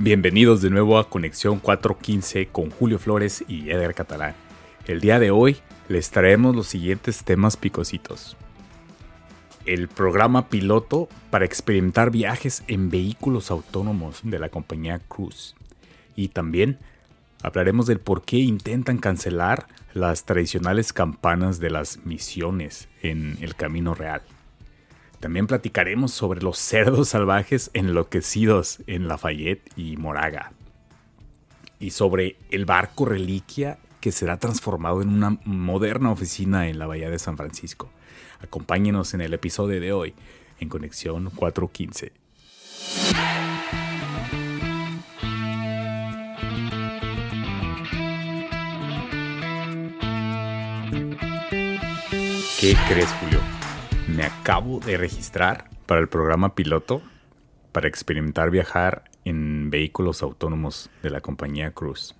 [0.00, 4.36] Bienvenidos de nuevo a Conexión 415 con Julio Flores y Eder Catalán.
[4.86, 5.56] El día de hoy
[5.88, 8.36] les traemos los siguientes temas picositos.
[9.66, 15.56] El programa piloto para experimentar viajes en vehículos autónomos de la compañía Cruise.
[16.14, 16.78] Y también
[17.42, 23.96] hablaremos del por qué intentan cancelar las tradicionales campanas de las misiones en el camino
[23.96, 24.22] real.
[25.20, 30.52] También platicaremos sobre los cerdos salvajes enloquecidos en Lafayette y Moraga.
[31.80, 37.10] Y sobre el barco reliquia que será transformado en una moderna oficina en la Bahía
[37.10, 37.90] de San Francisco.
[38.40, 40.14] Acompáñenos en el episodio de hoy
[40.60, 42.12] en Conexión 415.
[52.60, 53.57] ¿Qué crees, Julio?
[54.18, 57.02] Me acabo de registrar para el programa piloto
[57.70, 62.16] para experimentar viajar en vehículos autónomos de la compañía Cruz.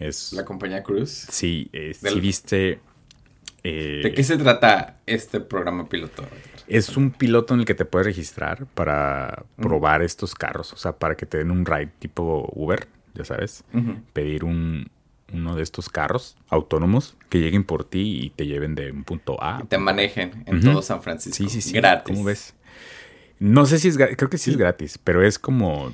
[0.00, 1.08] Es, ¿La compañía Cruz?
[1.30, 2.80] Sí, si viste...
[3.62, 6.24] Eh, ¿De qué se trata este programa piloto?
[6.66, 10.98] Es un piloto en el que te puedes registrar para probar estos carros, o sea,
[10.98, 13.62] para que te den un ride tipo Uber, ya sabes,
[14.12, 14.90] pedir un,
[15.32, 19.42] uno de estos carros autónomos que lleguen por ti y te lleven de un punto
[19.42, 19.60] A.
[19.62, 21.36] Y te manejen en todo San Francisco.
[21.36, 21.72] Sí, sí, sí.
[21.72, 22.14] Gratis.
[22.14, 22.54] ¿Cómo ves?
[23.38, 25.92] No sé si es, creo que sí, es gratis, pero es como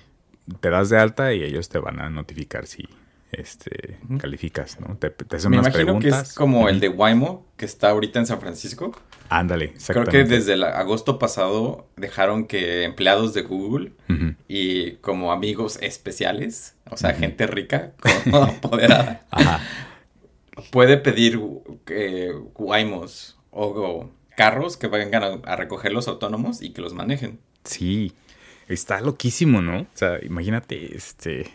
[0.61, 2.89] te das de alta y ellos te van a notificar si
[3.33, 4.97] este, calificas, ¿no?
[4.99, 8.41] Te, hacen Me imagino que es como el de Waymo, que está ahorita en San
[8.41, 8.93] Francisco.
[9.31, 10.11] Ándale, exactamente.
[10.11, 13.93] Creo que desde el agosto pasado dejaron que empleados de Google
[14.49, 17.93] y como amigos especiales, o sea, gente rica,
[18.31, 19.27] como apoderada,
[20.71, 21.41] puede pedir
[21.87, 27.39] eh, Waymos o, carros que vengan a, a recoger los autónomos y que los manejen.
[27.65, 28.13] Sí,
[28.69, 29.81] está loquísimo, ¿no?
[29.81, 31.51] O sea, imagínate, este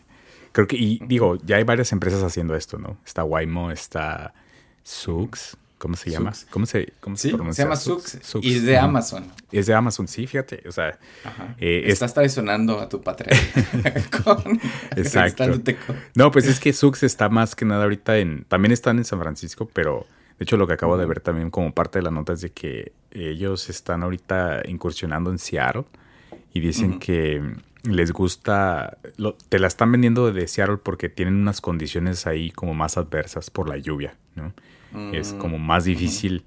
[0.58, 2.98] Creo que, y digo, ya hay varias empresas haciendo esto, ¿no?
[3.06, 4.34] Está Waymo, está
[4.82, 5.56] Sux.
[5.78, 6.34] ¿Cómo se llama?
[6.50, 7.62] ¿Cómo se, cómo se pronuncia?
[7.62, 9.32] Se llama Sux, y es de Amazon.
[9.52, 10.64] Es de Amazon, sí, fíjate.
[10.68, 10.98] O sea,
[11.60, 13.38] eh, estás traicionando a tu patria.
[14.96, 15.46] Exacto.
[16.16, 18.44] No, pues es que Sux está más que nada ahorita en.
[18.46, 20.08] También están en San Francisco, pero
[20.40, 22.50] de hecho lo que acabo de ver también como parte de la nota es de
[22.50, 25.86] que ellos están ahorita incursionando en Seattle
[26.52, 27.44] y dicen que
[27.88, 28.98] les gusta,
[29.50, 33.70] te la están vendiendo de Seattle porque tienen unas condiciones ahí como más adversas por
[33.70, 34.54] la lluvia, ¿no?
[35.14, 36.44] Es mm, como más difícil,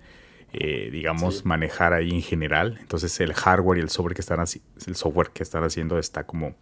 [0.52, 2.78] eh, digamos, manejar ahí en general.
[2.80, 6.54] Entonces el hardware y el software que están, el software que están haciendo está como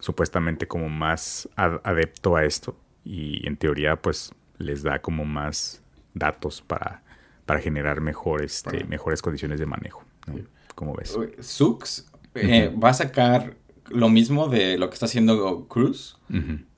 [0.00, 5.82] supuestamente como más adepto a esto y en teoría pues les da como más
[6.14, 7.02] datos para,
[7.46, 10.04] para generar mejor, este, mejores condiciones de manejo.
[10.26, 10.38] ¿no?
[10.74, 11.16] ¿Cómo ves?
[11.40, 13.56] Sux eh, va a sacar
[13.90, 16.18] lo mismo de lo que está haciendo Cruz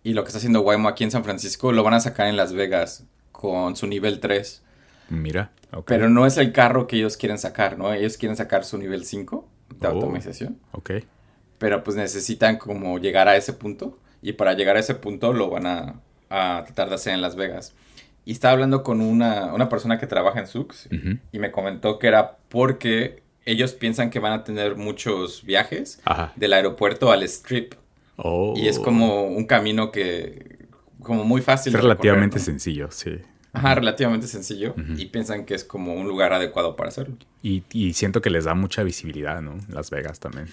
[0.02, 2.36] y lo que está haciendo Waymo aquí en San Francisco, lo van a sacar en
[2.36, 4.62] Las Vegas con su nivel 3.
[5.10, 5.50] Mira,
[5.86, 7.92] Pero no es el carro que ellos quieren sacar, ¿no?
[7.92, 9.48] Ellos quieren sacar su nivel 5
[9.78, 10.58] de oh, automatización.
[10.72, 10.92] Ok.
[11.58, 15.50] Pero pues necesitan como llegar a ese punto y para llegar a ese punto lo
[15.50, 17.74] van a, tratar de hacer en Las Vegas.
[18.24, 20.88] Y estaba hablando con una, una persona que trabaja en Sux
[21.32, 26.00] y me comentó que era porque ellos piensan que van a tener muchos viajes
[26.36, 27.74] del aeropuerto al strip.
[28.16, 28.54] Oh.
[28.56, 30.66] Y es como un camino que,
[31.02, 31.74] como muy fácil.
[31.74, 33.18] Es relativamente sencillo, sí.
[33.52, 34.74] Ajá, relativamente sencillo.
[34.96, 37.16] Y piensan que es como un lugar adecuado para hacerlo.
[37.42, 37.62] Y,
[37.94, 39.58] siento que les da mucha visibilidad, ¿no?
[39.68, 40.46] Las Vegas también.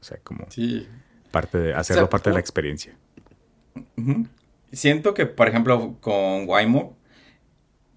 [0.00, 0.86] O sea, como sí.
[1.30, 2.94] parte de, hacerlo parte de la experiencia.
[4.72, 6.96] Siento que, por ejemplo, con Waymo,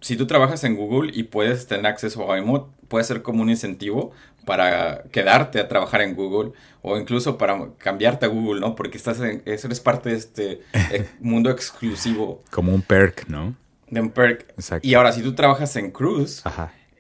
[0.02, 3.50] si tú trabajas en Google y puedes tener acceso a Waymo, puede ser como un
[3.50, 4.12] incentivo
[4.46, 8.76] para quedarte a trabajar en Google o incluso para cambiarte a Google, ¿no?
[8.76, 10.62] Porque estás en, eres parte de este
[11.20, 12.44] mundo exclusivo.
[12.52, 13.56] Como un perk, ¿no?
[13.90, 14.50] De un perk.
[14.52, 14.88] Exacto.
[14.88, 16.44] Y ahora, si tú trabajas en Cruise,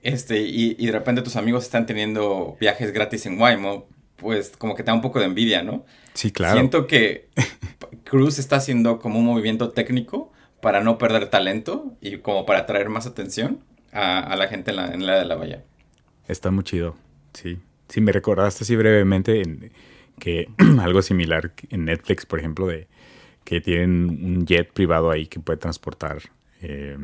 [0.02, 4.84] este, y, de repente tus amigos están teniendo viajes gratis en Waymo, pues como que
[4.84, 5.86] te da un poco de envidia, ¿no?
[6.14, 6.54] Sí, claro.
[6.54, 7.30] Siento que
[8.04, 12.90] Cruise está haciendo como un movimiento técnico para no perder talento y como para atraer
[12.90, 13.60] más atención
[13.92, 15.64] a, la gente en la, en la de la bahía.
[16.28, 16.96] Está muy chido.
[17.34, 17.60] Sí.
[17.88, 19.72] Sí, me recordaste así brevemente en,
[20.20, 20.48] que
[20.82, 22.88] algo similar en Netflix, por ejemplo, de
[23.44, 26.22] que tienen un jet privado ahí que puede transportar
[26.62, 26.98] eh,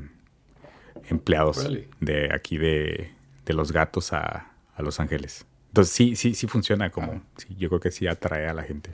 [1.09, 1.67] empleados
[1.99, 3.11] de aquí de,
[3.47, 5.47] Los Gatos a, Los Ángeles.
[5.69, 7.23] Entonces sí, sí, sí funciona como,
[7.57, 8.91] yo creo que sí atrae a la gente.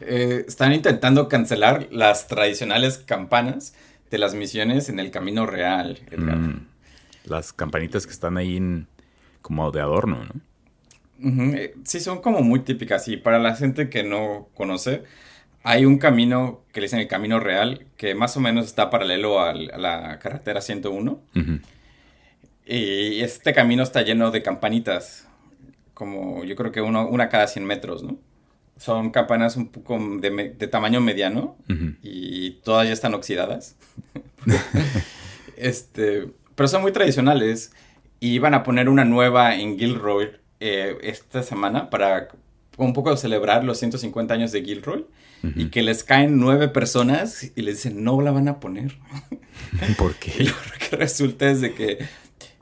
[0.00, 3.74] Eh, están intentando cancelar las tradicionales campanas
[4.10, 6.36] de las misiones en el camino real, Edgar.
[6.36, 6.66] Mm,
[7.24, 8.86] las campanitas que están ahí
[9.42, 10.40] como de adorno, ¿no?
[11.20, 13.08] Eh, sí, son como muy típicas.
[13.08, 15.02] Y para la gente que no conoce,
[15.62, 19.40] hay un camino que le dicen el camino real, que más o menos está paralelo
[19.40, 21.20] a la carretera 101.
[22.66, 25.26] Y este camino está lleno de campanitas,
[25.94, 28.18] como yo creo que uno, una cada 100 metros, ¿no?
[28.78, 31.56] Son campanas un poco de, tamaño mediano
[32.02, 33.76] y todas ya están oxidadas.
[35.56, 37.72] este, pero son muy tradicionales
[38.20, 40.30] y van a poner una nueva en Gilroy
[40.60, 42.28] eh, esta semana para
[42.76, 45.04] un poco celebrar los 150 años de Gilroy
[45.54, 48.96] y que les caen nueve personas y les dicen no la van a poner.
[49.98, 50.44] ¿Por qué?
[50.44, 51.98] lo que resulta es de que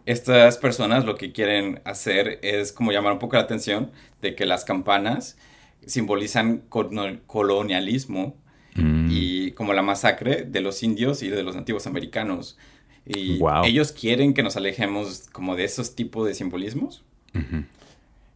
[0.05, 4.45] estas personas lo que quieren hacer es como llamar un poco la atención de que
[4.45, 5.39] las campanas
[5.87, 8.37] simbolizan colonialismo
[8.75, 9.09] mm.
[9.11, 12.59] y como la masacre de los indios y de los nativos americanos.
[13.07, 17.05] Y ellos quieren que nos alejemos como de esos tipos de simbolismos.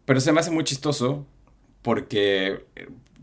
[0.04, 1.26] Pero se me hace muy chistoso
[1.82, 2.64] porque,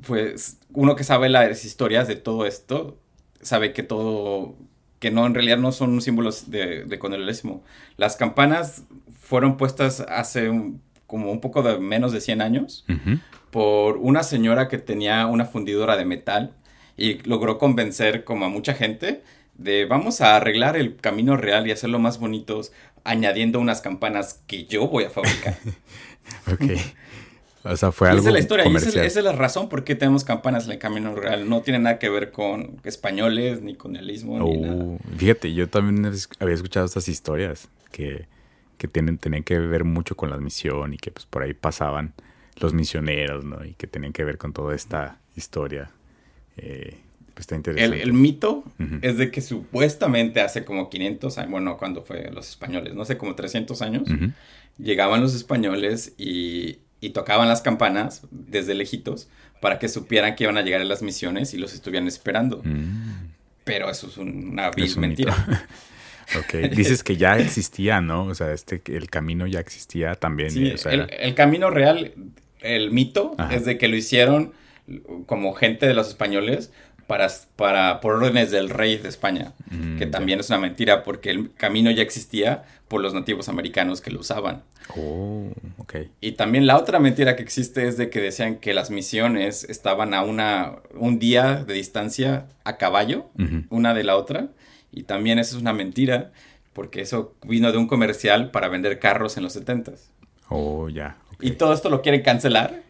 [0.06, 2.98] pues, uno que sabe las historias de todo esto,
[3.42, 4.56] sabe que todo,
[5.00, 7.64] que no, en realidad no son símbolos de, de colonialismo.
[7.96, 8.84] Las campanas
[9.22, 10.52] fueron puestas hace
[11.06, 12.86] como un poco de menos de 100 años
[13.58, 16.54] por una señora que tenía una fundidora de metal
[16.96, 19.24] y logró convencer como a mucha gente
[19.56, 22.72] de vamos a arreglar el camino real y hacerlo más bonitos
[23.04, 25.58] añadiendo unas campanas que yo voy a fabricar.
[26.54, 26.62] ok.
[27.64, 28.20] O sea, fue algo.
[28.20, 30.78] Esa es la historia, y esa, es la razón por qué tenemos campanas en el
[30.78, 31.50] camino real.
[31.50, 34.84] No tiene nada que ver con españoles, ni con el istmo, ni nada.
[34.84, 38.28] Oh, fíjate, yo también había escuchado estas historias que,
[38.78, 42.14] que tienen, tenían que ver mucho con la misión y que pues por ahí pasaban
[42.60, 43.64] los misioneros, ¿no?
[43.66, 45.92] Y que tenían que ver con toda esta historia.
[46.58, 46.98] Eh,
[47.34, 48.02] pues está interesante.
[48.02, 48.64] El, mito
[49.02, 53.18] es de que supuestamente hace como 500 años, bueno, cuando fue los españoles, no sé,
[53.18, 54.10] como 300 años,
[54.80, 56.80] llegaban los españoles y,
[57.14, 59.30] tocaban las campanas desde lejitos
[59.62, 62.62] para que supieran que iban a llegar a las misiones y los estuvieran esperando.
[62.64, 63.30] Mm.
[63.64, 65.36] Pero eso es una vil mentira.
[66.40, 68.26] ok, dices que ya existía, ¿no?
[68.26, 70.52] O sea, este, el camino ya existía también.
[70.52, 72.14] Sí, el, camino real,
[72.62, 74.54] el mito, es de que lo hicieron
[75.26, 76.72] como gente de los españoles
[77.08, 81.30] para, para, por órdenes del rey de España, mm, que también es una mentira porque
[81.30, 84.64] el camino ya existía por los nativos americanos que lo usaban.
[84.96, 85.96] Oh, ok.
[86.22, 90.14] Y también la otra mentira que existe es de que decían que las misiones estaban
[90.14, 93.30] a una, un día de distancia a caballo,
[93.70, 94.50] una de la otra,
[94.92, 96.32] y también eso es una mentira
[96.74, 100.10] porque eso vino de un comercial para vender carros en los 70s.
[100.50, 101.18] Oh, ya.
[101.40, 102.82] Y todo esto lo quieren cancelar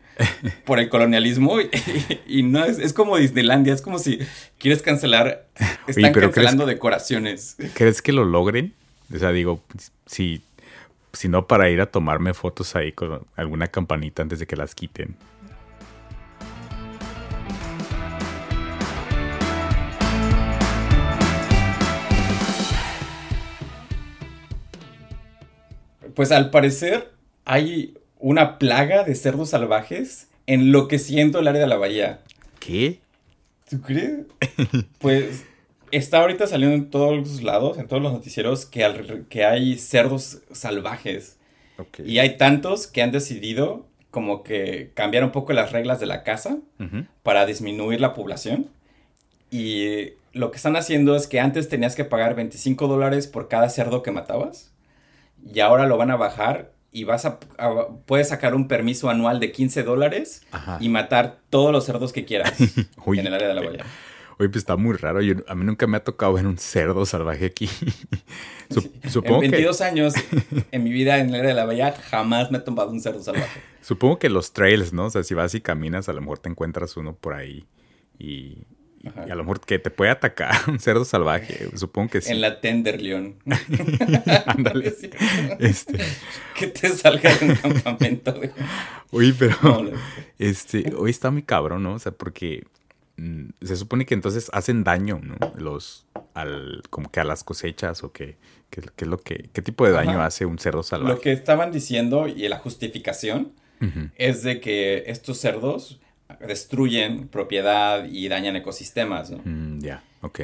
[0.65, 1.57] por el colonialismo
[2.25, 4.19] y, no es, es, como Disneylandia, es como si
[4.57, 5.45] quieres cancelar,
[5.87, 7.57] están cancelando decoraciones.
[7.73, 8.73] ¿Crees que lo logren?
[9.13, 9.61] O sea, digo,
[10.05, 10.41] si,
[11.13, 14.75] si no para ir a tomarme fotos ahí con alguna campanita antes de que las
[14.75, 15.15] quiten.
[26.15, 27.11] Pues al parecer
[27.45, 32.21] hay una plaga de cerdos salvajes enloqueciendo el área de la bahía.
[32.59, 32.99] ¿Qué?
[33.69, 34.25] ¿Tú crees?
[34.99, 35.45] pues
[35.91, 41.37] está ahorita saliendo en todos lados, en todos los noticieros, que, que hay cerdos salvajes.
[42.03, 46.23] Y hay tantos que han decidido como que cambiar un poco las reglas de la
[46.23, 46.57] casa
[47.21, 48.69] para disminuir la población.
[49.51, 53.69] Y lo que están haciendo es que antes tenías que pagar 25 dólares por cada
[53.69, 54.71] cerdo que matabas.
[55.45, 57.37] Y ahora lo van a bajar y vas a,
[58.07, 60.41] puedes sacar un permiso anual de 15 dólares
[60.79, 62.59] y matar todos los cerdos que quieras
[63.05, 63.85] en el área de la bahía.
[64.39, 65.19] Oye, pues está muy raro.
[65.19, 67.69] a mí nunca me ha tocado ver un cerdo salvaje aquí.
[69.07, 70.15] Supongo en 22 años
[70.71, 73.21] en mi vida en el área de la bahía jamás me he tomado un cerdo
[73.21, 73.61] salvaje.
[73.81, 75.05] Supongo que los trails, ¿no?
[75.05, 77.67] O sea, si vas y caminas, a lo mejor te encuentras uno por ahí
[78.17, 78.65] y,
[79.27, 82.31] y a lo mejor que te puede atacar un cerdo salvaje, supongo que sí.
[82.31, 83.35] En la Tenderleon.
[84.45, 84.93] Ándale.
[85.59, 85.99] este.
[86.55, 88.39] Que te salga de un campamento.
[89.11, 89.91] Uy, pero
[90.39, 91.93] este, hoy está muy cabrón, ¿no?
[91.93, 92.65] O sea, porque
[93.17, 95.37] mm, se supone que entonces hacen daño, ¿no?
[95.55, 98.37] Los al como que a las cosechas o que,
[98.69, 101.13] que, es lo que qué tipo de daño hace un cerdo salvaje.
[101.13, 103.53] Lo que estaban diciendo y la justificación
[104.15, 105.99] es de que estos cerdos
[106.45, 109.41] destruyen propiedad y dañan ecosistemas, ¿no?
[109.43, 110.41] Mm, ya, ok.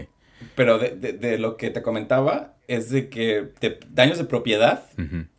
[0.55, 3.51] Pero de, lo que te comentaba es de que
[3.89, 4.83] daños de propiedad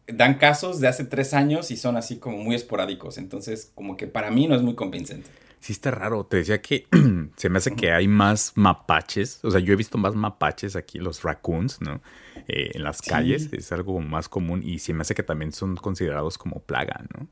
[0.06, 3.18] dan casos de hace tres años y son así como muy esporádicos.
[3.18, 5.30] Entonces, como que para mí no es muy convincente.
[5.60, 6.24] Sí está raro.
[6.24, 6.86] Te decía que
[7.36, 9.40] se me hace que hay más mapaches.
[9.42, 12.02] O sea, yo he visto más mapaches aquí, los raccoons, ¿no?
[12.48, 13.48] Eh, en las calles.
[13.52, 17.26] Es algo más común y se me hace que también son considerados como plaga, ¿no?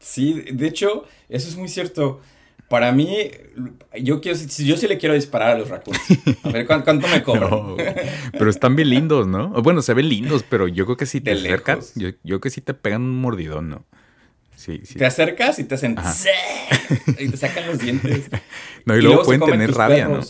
[0.00, 2.20] Sí, de hecho, eso es muy cierto.
[2.70, 3.28] Para mí,
[4.00, 5.98] yo quiero, yo sí le quiero disparar a los raccoons.
[6.44, 7.74] A ver cuánto, me cobran.
[8.32, 9.48] pero están bien lindos, ¿no?
[9.60, 12.50] Bueno, se ven lindos, pero yo creo que si te acercas, yo, yo creo que
[12.50, 13.84] sí te pegan un mordidón, ¿no?
[14.64, 15.96] Te acercas y te hacen
[17.18, 18.30] y te sacan los dientes.
[18.84, 20.20] No, y, luego, pueden tener rabia, ¿no?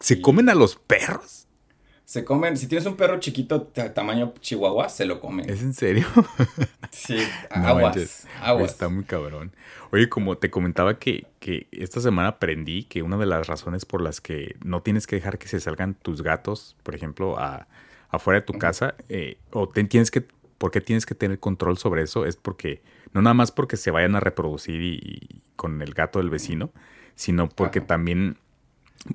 [0.00, 1.46] ¿Se comen a los perros?
[2.04, 5.48] Se comen, si tienes un perro chiquito tamaño chihuahua, se lo comen.
[5.48, 6.06] ¿Es en serio?
[6.90, 7.16] Sí,
[7.50, 8.72] aguas, aguas.
[8.72, 9.52] Está muy cabrón.
[9.90, 14.00] Oye, como te comentaba que, que, esta semana aprendí que una de las razones por
[14.00, 17.68] las que no tienes que dejar que se salgan tus gatos, por ejemplo, a,
[18.08, 22.24] afuera de tu casa, eh, o tienes que, porque tienes que tener control sobre eso,
[22.24, 22.80] es porque
[23.12, 26.70] no nada más porque se vayan a reproducir y, con el gato del vecino,
[27.14, 28.38] sino porque también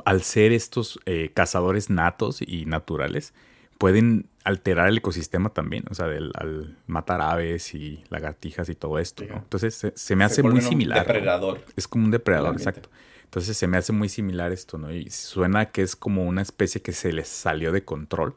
[0.06, 3.34] al ser estos eh, cazadores natos y naturales,
[3.80, 9.24] pueden alterar el ecosistema también, o sea, al matar aves y lagartijas y todo esto,
[9.24, 9.38] ¿no?
[9.38, 11.00] Entonces se, me hace muy similar.
[11.00, 11.66] Un depredador.
[11.76, 12.90] Es como un depredador, exacto.
[13.24, 14.92] Entonces se me hace muy similar esto, ¿no?
[14.92, 18.36] Y suena que es como una especie que se les salió de control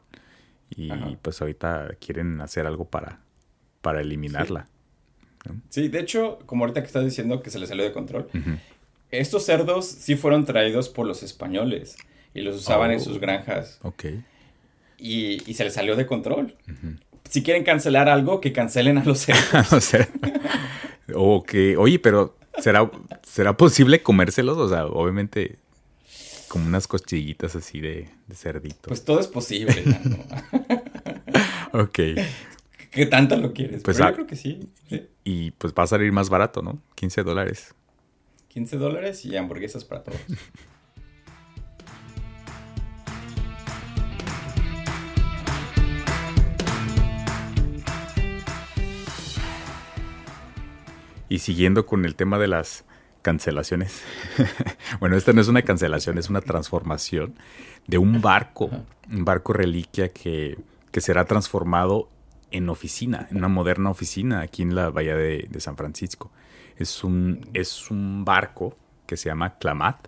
[0.69, 0.89] y
[1.21, 3.19] pues ahorita quieren hacer algo para,
[3.81, 4.67] para eliminarla.
[5.69, 8.29] Sí, de hecho, como ahorita que estás diciendo que se le salió de control,
[9.11, 11.97] estos cerdos sí fueron traídos por los españoles
[12.33, 13.79] y los usaban en sus oh, granjas.
[13.81, 14.05] Ok.
[15.03, 16.55] Y, se les salió de control.
[17.29, 19.19] Si quieren cancelar algo, que cancelen a los
[19.81, 19.91] cerdos.
[21.13, 22.89] ok, oye, pero ¿será,
[23.23, 24.57] ¿será posible comérselos?
[24.57, 25.57] O sea, obviamente
[26.47, 28.87] como unas costillitas así de, cerdito.
[28.87, 29.73] Pues todo es posible.
[31.73, 31.99] ok.
[32.91, 33.81] ¿Qué tanto lo quieres?
[33.81, 34.69] Pues yo creo que sí,
[35.25, 36.79] Y pues va a salir más barato, ¿no?
[36.95, 37.73] 15 dólares.
[38.49, 40.21] 15 dólares y hamburguesas para todos.
[51.33, 52.85] y siguiendo con el tema de las
[53.23, 54.03] cancelaciones.
[54.99, 57.33] bueno, esta no es una cancelación, es una transformación
[57.87, 58.69] de un barco,
[59.11, 60.59] un barco reliquia que,
[60.91, 62.07] que será transformado
[62.51, 66.29] en oficina, en una moderna oficina aquí en la bahía de, San Francisco.
[66.77, 70.07] Es un, es un barco que se llama Clamat.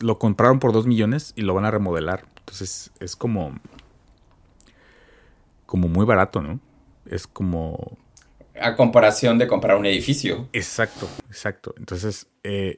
[0.00, 2.24] Lo compraron por dos millones y lo van a remodelar.
[2.38, 3.52] Entonces es como,
[5.66, 6.60] como muy barato, ¿no?
[7.04, 7.98] Es como...
[8.60, 10.48] A comparación de comprar un edificio.
[10.52, 11.74] Exacto, exacto.
[11.78, 12.76] Entonces, eh,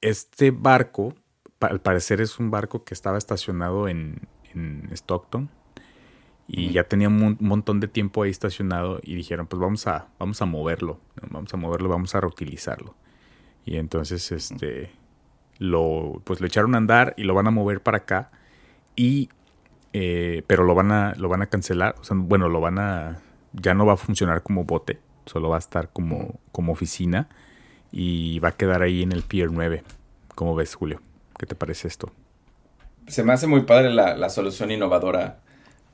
[0.00, 1.14] este barco,
[1.60, 5.50] al parecer es un barco que estaba estacionado en, en Stockton,
[6.50, 10.40] y ya tenía un montón de tiempo ahí estacionado y dijeron, pues vamos a, vamos
[10.40, 10.98] a moverlo,
[11.30, 12.94] vamos a moverlo, vamos a reutilizarlo.
[13.66, 14.90] Y entonces, este,
[15.58, 18.30] lo, pues lo echaron a andar y lo van a mover para acá
[18.96, 19.28] y,
[19.92, 23.20] eh, pero lo van a, lo van a cancelar, o sea, bueno, lo van a,
[23.52, 27.28] ya no va a funcionar como bote, solo va a estar como, como oficina
[27.92, 29.82] y va a quedar ahí en el Pier 9.
[30.34, 31.00] ¿Cómo ves, Julio?
[31.38, 32.10] ¿Qué te parece esto?
[33.06, 35.40] Se me hace muy padre la, la solución innovadora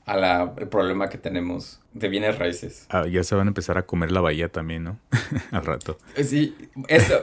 [0.06, 2.86] al problema que tenemos de bienes raíces.
[2.90, 4.98] Ah, ya se van a empezar a comer la bahía también, ¿no?
[5.50, 5.98] Al rato.
[6.22, 6.56] Sí,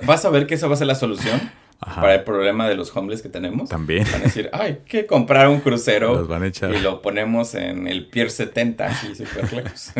[0.05, 1.39] vas a ver que esa va a ser la solución
[1.83, 3.69] para el problema de los homeless que tenemos.
[3.69, 4.05] También.
[4.11, 6.27] Van a decir, ay, que comprar un crucero
[6.73, 9.91] y lo ponemos en el Pier 70, así súper lejos.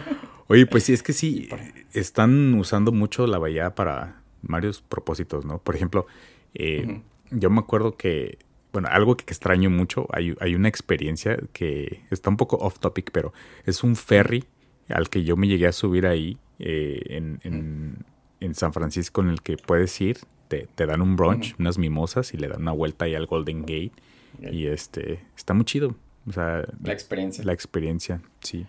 [0.48, 1.48] Oye, pues sí, es que sí,
[1.92, 5.58] están usando mucho la bahía para varios propósitos, ¿no?
[5.58, 6.06] Por ejemplo,
[6.54, 7.00] eh,
[7.30, 8.38] yo me acuerdo que
[8.72, 13.10] bueno, algo que extraño mucho, hay, hay, una experiencia que está un poco off topic,
[13.10, 13.32] pero
[13.64, 14.44] es un ferry
[14.90, 18.04] al que yo me llegué a subir ahí eh, en,
[18.40, 22.34] en, San Francisco en el que puedes ir, te, te dan un brunch, unas mimosas
[22.34, 23.92] y le dan una vuelta ahí al Golden Gate
[24.40, 25.94] y este, está muy chido.
[26.28, 27.44] O sea, la experiencia.
[27.44, 28.66] La experiencia, sí.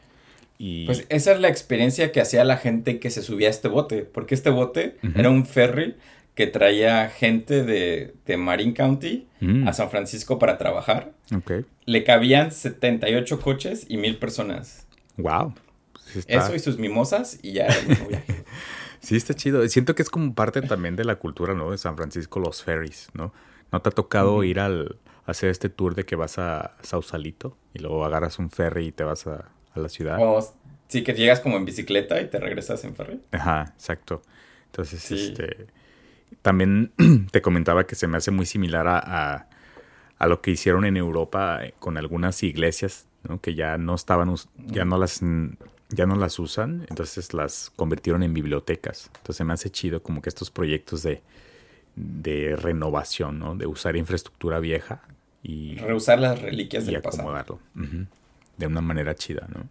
[0.60, 0.86] Y...
[0.86, 4.04] Pues esa es la experiencia que hacía la gente que se subía a este bote,
[4.04, 5.96] porque este bote era un ferry
[6.36, 9.68] que traía gente de, de Marin County mm.
[9.68, 11.14] a San Francisco para trabajar.
[11.36, 11.66] Okay.
[11.86, 14.86] Le cabían 78 coches y mil personas.
[15.18, 15.54] Wow.
[16.28, 18.44] Eso y sus mimosas y ya era el viaje.
[19.00, 19.68] sí, está chido.
[19.68, 21.72] Siento que es como parte también de la cultura, ¿no?
[21.72, 23.34] De San Francisco, los ferries, ¿no?
[23.72, 27.80] ¿No te ha tocado ir al hacer este tour de que vas a Sausalito y
[27.80, 30.18] luego agarras un ferry y te vas a, a la ciudad?
[30.88, 33.22] Sí, que llegas como en bicicleta y te regresas en ferry.
[33.32, 34.22] Ajá, exacto.
[34.68, 35.68] Entonces, este
[36.42, 36.92] también
[37.32, 39.48] te comentaba que se me hace muy similar a,
[40.18, 43.42] a, lo que hicieron en Europa eh, con algunas iglesias, ¿no?
[43.42, 44.34] que ya no estaban,
[44.68, 45.22] ya no las
[45.90, 49.10] ya no las usan, entonces las convirtieron en bibliotecas.
[49.18, 51.22] Entonces me hace chido como que estos proyectos de,
[51.96, 53.56] de renovación, ¿no?
[53.56, 55.02] De usar infraestructura vieja
[55.44, 55.76] y...
[55.76, 57.60] Reusar las reliquias y del pasado.
[58.58, 59.68] De una manera chida, ¿no?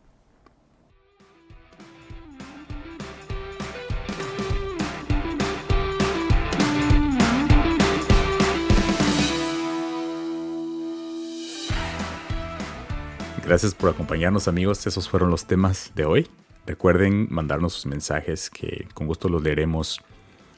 [13.47, 16.29] Gracias por acompañarnos amigos, esos fueron los temas de hoy.
[16.67, 20.01] Recuerden mandarnos sus mensajes que con gusto los leeremos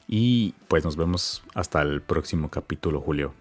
[0.07, 3.35] y pues nos vemos hasta el próximo capítulo, Julio.